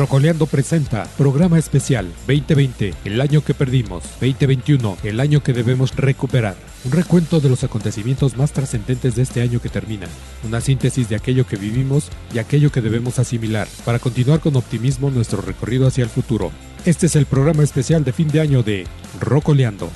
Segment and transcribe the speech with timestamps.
[0.00, 6.56] Rocoleando presenta Programa Especial 2020, el año que perdimos, 2021, el año que debemos recuperar.
[6.86, 10.06] Un recuento de los acontecimientos más trascendentes de este año que termina.
[10.42, 15.10] Una síntesis de aquello que vivimos y aquello que debemos asimilar para continuar con optimismo
[15.10, 16.50] nuestro recorrido hacia el futuro.
[16.86, 18.86] Este es el programa especial de fin de año de
[19.20, 19.90] Rocoleando.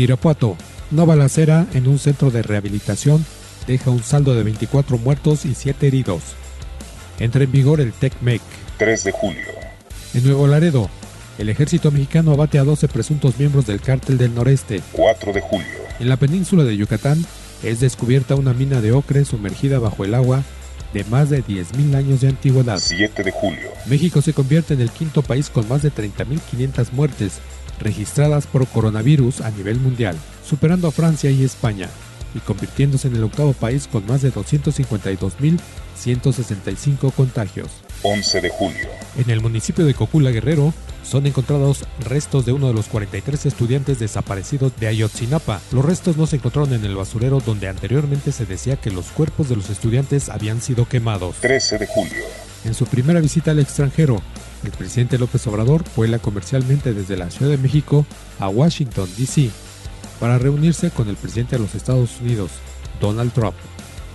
[0.00, 0.56] En Irapuato,
[0.92, 3.22] una balacera en un centro de rehabilitación
[3.66, 6.22] deja un saldo de 24 muertos y 7 heridos.
[7.18, 8.40] Entra en vigor el TECMEC.
[8.78, 9.44] 3 de julio.
[10.14, 10.88] En Nuevo Laredo,
[11.36, 14.80] el ejército mexicano abate a 12 presuntos miembros del cártel del noreste.
[14.92, 15.66] 4 de julio.
[15.98, 17.22] En la península de Yucatán
[17.62, 20.44] es descubierta una mina de ocre sumergida bajo el agua
[20.94, 22.78] de más de 10.000 años de antigüedad.
[22.78, 23.68] 7 de julio.
[23.84, 27.32] México se convierte en el quinto país con más de 30.500 muertes
[27.80, 31.88] registradas por coronavirus a nivel mundial, superando a Francia y España,
[32.34, 37.68] y convirtiéndose en el octavo país con más de 252.165 contagios.
[38.02, 38.88] 11 de julio.
[39.18, 40.72] En el municipio de Cocula Guerrero
[41.02, 45.60] son encontrados restos de uno de los 43 estudiantes desaparecidos de Ayotzinapa.
[45.72, 49.48] Los restos no se encontraron en el basurero donde anteriormente se decía que los cuerpos
[49.48, 51.36] de los estudiantes habían sido quemados.
[51.40, 52.24] 13 de julio.
[52.64, 54.22] En su primera visita al extranjero,
[54.64, 58.06] el presidente López Obrador vuela comercialmente desde la Ciudad de México
[58.38, 59.50] a Washington, D.C.,
[60.18, 62.50] para reunirse con el presidente de los Estados Unidos,
[63.00, 63.54] Donald Trump,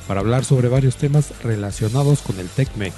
[0.07, 2.93] para hablar sobre varios temas relacionados con el TECMEC.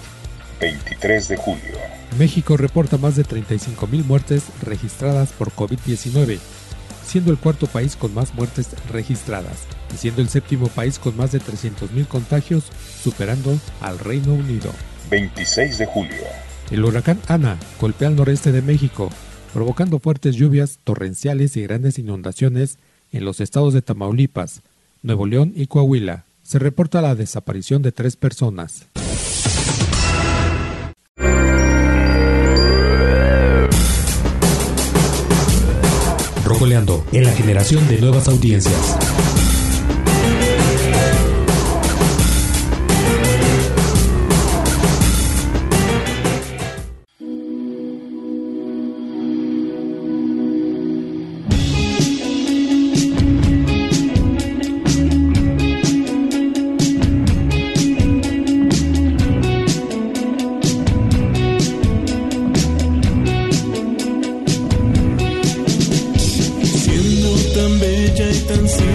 [0.60, 1.78] 23 de julio.
[2.20, 6.40] México reporta más de 35.000 muertes registradas por COVID-19,
[7.06, 9.60] siendo el cuarto país con más muertes registradas
[9.94, 12.66] y siendo el séptimo país con más de 300.000 contagios,
[13.02, 14.72] superando al Reino Unido.
[15.10, 16.47] 26 de julio.
[16.70, 19.10] El huracán Ana golpea al noreste de México,
[19.54, 22.78] provocando fuertes lluvias torrenciales y grandes inundaciones
[23.12, 24.62] en los estados de Tamaulipas,
[25.02, 26.26] Nuevo León y Coahuila.
[26.44, 28.86] Se reporta la desaparición de tres personas.
[36.44, 38.98] Rocoleando en la generación de nuevas audiencias.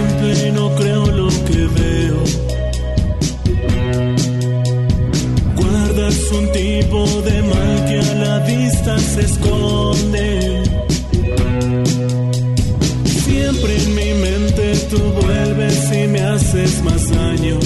[0.03, 2.23] simple no creo lo que veo.
[5.55, 10.63] Guardas un tipo de mal que a la vista se esconde.
[13.05, 17.59] Siempre en mi mente tú vuelves y me haces más daño.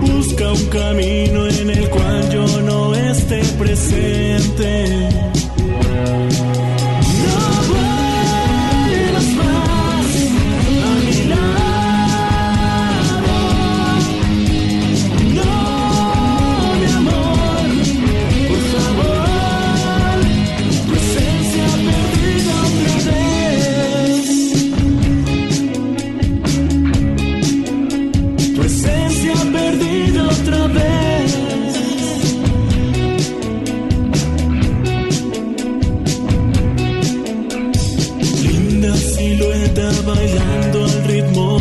[0.00, 5.11] Busca un camino en el cual yo no esté presente.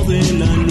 [0.03, 0.70] de la.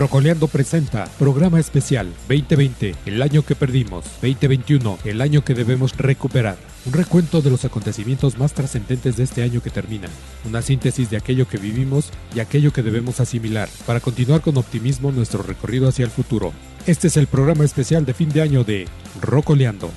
[0.00, 6.56] Rocoleando presenta programa especial 2020, el año que perdimos, 2021, el año que debemos recuperar.
[6.86, 10.08] Un recuento de los acontecimientos más trascendentes de este año que termina.
[10.48, 15.12] Una síntesis de aquello que vivimos y aquello que debemos asimilar para continuar con optimismo
[15.12, 16.54] nuestro recorrido hacia el futuro.
[16.86, 18.88] Este es el programa especial de fin de año de
[19.20, 19.90] Rocoleando.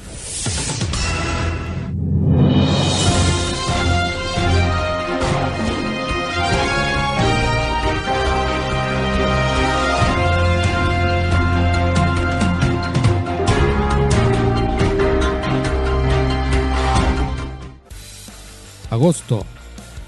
[19.03, 19.45] Agosto.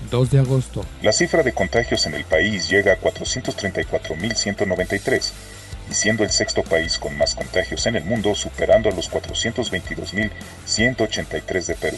[0.09, 0.85] 2 de agosto.
[1.01, 5.31] La cifra de contagios en el país llega a 434.193
[5.91, 11.65] y siendo el sexto país con más contagios en el mundo, superando a los 422.183
[11.65, 11.97] de Perú.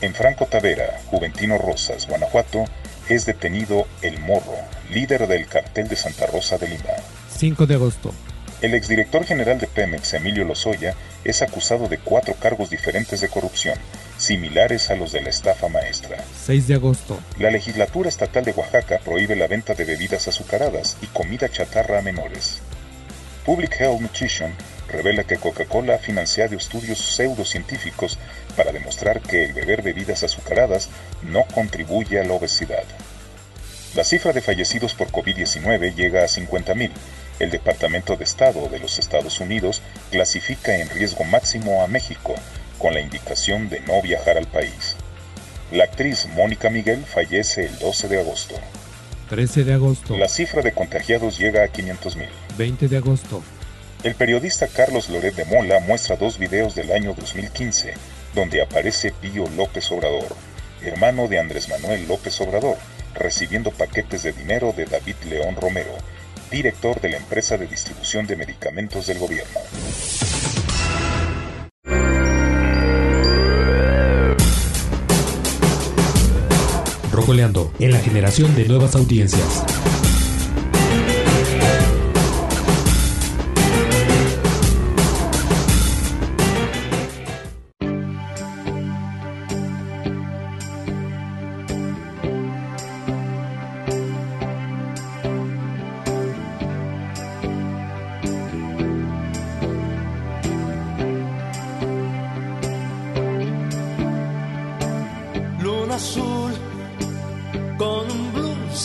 [0.00, 2.64] En Franco Tavera, Juventino Rosas, Guanajuato,
[3.08, 4.54] es detenido El Morro,
[4.92, 6.90] líder del cartel de Santa Rosa de Lima.
[7.36, 8.14] 5 de agosto.
[8.60, 10.94] El exdirector general de Pemex, Emilio Lozoya,
[11.24, 13.76] es acusado de cuatro cargos diferentes de corrupción,
[14.18, 16.22] similares a los de la estafa maestra.
[16.44, 17.18] 6 de agosto.
[17.38, 22.02] La legislatura estatal de Oaxaca prohíbe la venta de bebidas azucaradas y comida chatarra a
[22.02, 22.60] menores.
[23.46, 24.52] Public Health Nutrition
[24.88, 28.18] revela que Coca-Cola ha financiado estudios pseudocientíficos
[28.56, 30.88] para demostrar que el beber bebidas azucaradas
[31.22, 32.84] no contribuye a la obesidad.
[33.94, 36.90] La cifra de fallecidos por COVID-19 llega a 50.000.
[37.38, 39.80] El Departamento de Estado de los Estados Unidos
[40.10, 42.34] clasifica en riesgo máximo a México,
[42.78, 44.96] con la indicación de no viajar al país.
[45.70, 48.54] La actriz Mónica Miguel fallece el 12 de agosto.
[49.28, 50.16] 13 de agosto.
[50.16, 52.26] La cifra de contagiados llega a 500.000.
[52.56, 53.42] 20 de agosto.
[54.02, 57.94] El periodista Carlos Loret de Mola muestra dos videos del año 2015,
[58.34, 60.34] donde aparece Pío López Obrador,
[60.82, 62.78] hermano de Andrés Manuel López Obrador,
[63.14, 65.92] recibiendo paquetes de dinero de David León Romero,
[66.50, 69.58] director de la empresa de distribución de medicamentos del gobierno.
[77.78, 79.62] En la generación de nuevas audiencias.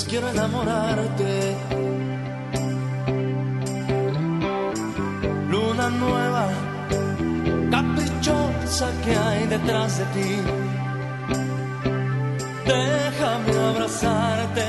[0.01, 1.55] Quiero enamorarte.
[5.49, 6.45] Luna nueva,
[7.69, 10.31] caprichosa que hay detrás de ti.
[12.65, 14.67] Déjame abrazarte,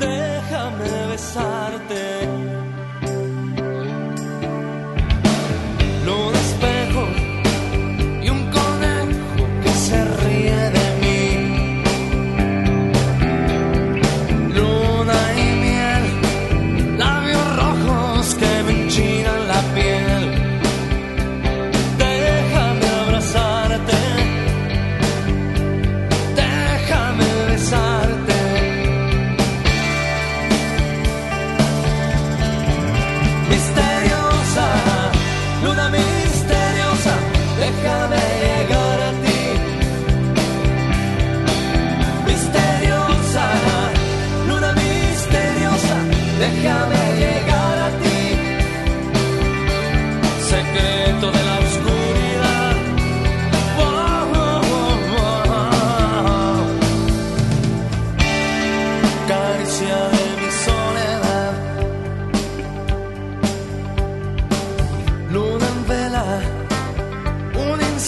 [0.00, 1.69] déjame besarte.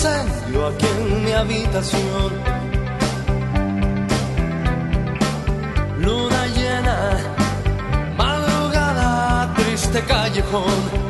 [0.03, 2.33] Incendio aquí en mi habitación.
[5.99, 7.19] Luna llena,
[8.17, 11.02] madrugada, triste callejón.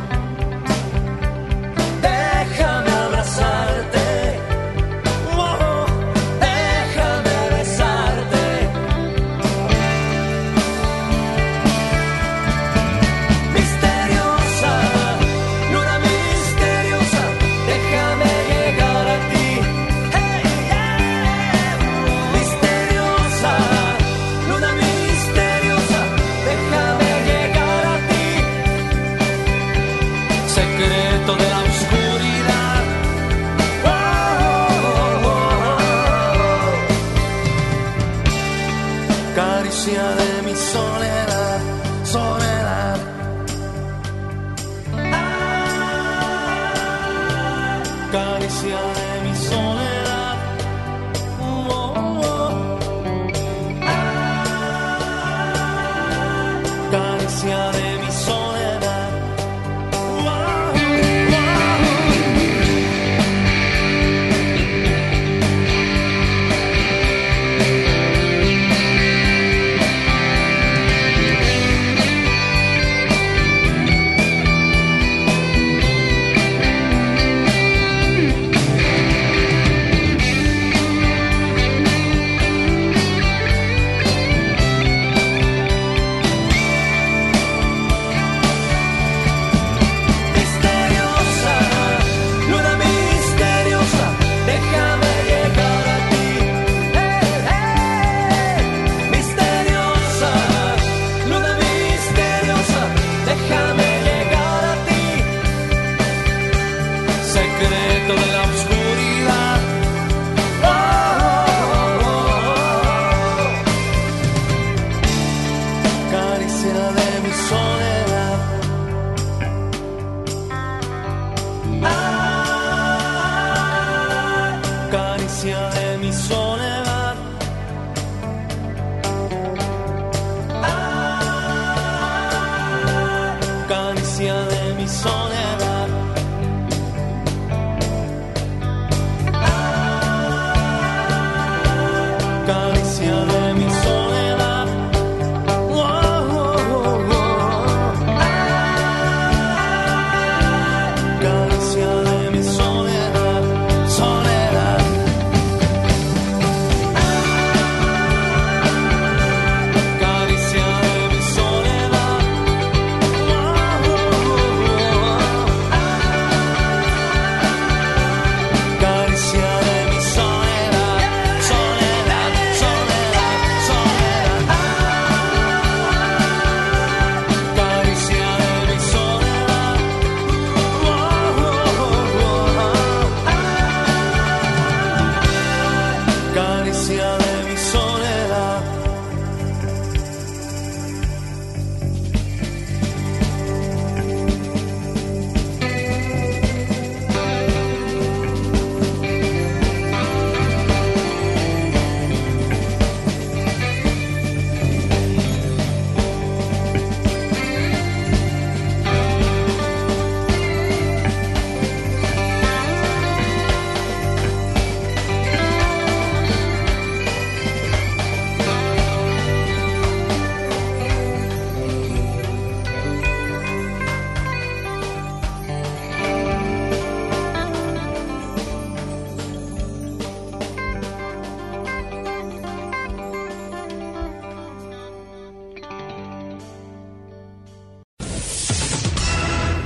[142.48, 142.81] walk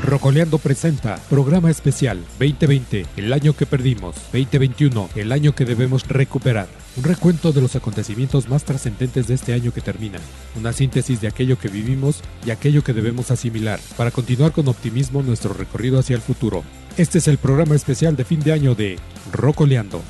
[0.06, 6.68] Rocoleando presenta Programa Especial 2020, el año que perdimos, 2021, el año que debemos recuperar.
[6.96, 10.20] Un recuento de los acontecimientos más trascendentes de este año que termina.
[10.54, 15.24] Una síntesis de aquello que vivimos y aquello que debemos asimilar para continuar con optimismo
[15.24, 16.62] nuestro recorrido hacia el futuro.
[16.96, 19.00] Este es el programa especial de fin de año de
[19.32, 20.02] Rocoleando.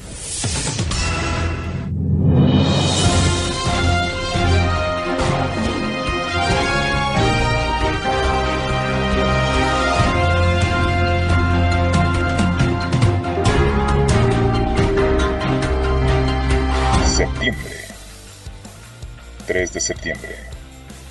[19.86, 20.36] Septiembre.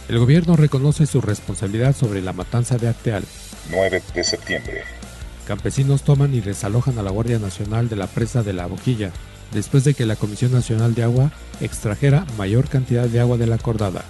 [0.08, 3.24] El gobierno reconoce su responsabilidad sobre la matanza de Acteal.
[3.72, 4.84] 9 de septiembre.
[5.48, 9.12] Campesinos toman y desalojan a la Guardia Nacional de la presa de la Boquilla,
[9.52, 13.56] después de que la Comisión Nacional de Agua extrajera mayor cantidad de agua de la
[13.56, 14.04] acordada.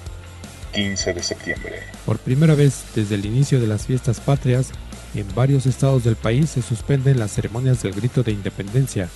[0.73, 1.83] 15 de septiembre.
[2.05, 4.71] Por primera vez desde el inicio de las fiestas patrias,
[5.13, 9.07] en varios estados del país se suspenden las ceremonias del grito de independencia,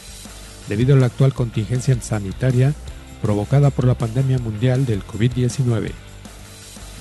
[0.69, 2.73] debido a la actual contingencia sanitaria
[3.21, 5.91] provocada por la pandemia mundial del COVID-19.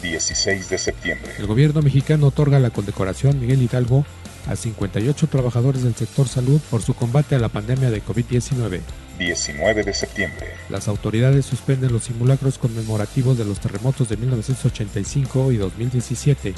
[0.02, 1.32] 16 de septiembre.
[1.38, 4.04] El gobierno mexicano otorga la condecoración Miguel Hidalgo
[4.46, 8.80] a 58 trabajadores del sector salud por su combate a la pandemia de COVID-19.
[9.18, 10.46] 19 de septiembre.
[10.70, 16.54] Las autoridades suspenden los simulacros conmemorativos de los terremotos de 1985 y 2017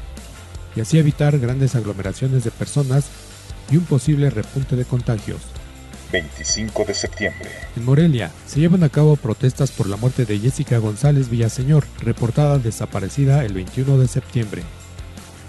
[0.77, 3.07] y así evitar grandes aglomeraciones de personas
[3.71, 5.41] y un posible repunte de contagios.
[6.13, 7.51] 25 de septiembre.
[7.77, 12.59] En Morelia se llevan a cabo protestas por la muerte de Jessica González Villaseñor, reportada
[12.59, 14.63] desaparecida el 21 de septiembre.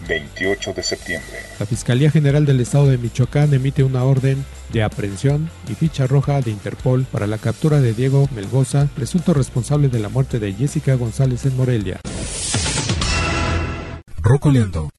[0.07, 1.39] 28 de septiembre.
[1.59, 6.41] La Fiscalía General del Estado de Michoacán emite una orden de aprehensión y ficha roja
[6.41, 10.95] de Interpol para la captura de Diego Melgoza, presunto responsable de la muerte de Jessica
[10.95, 11.99] González en Morelia.
[14.21, 14.91] Rocoleando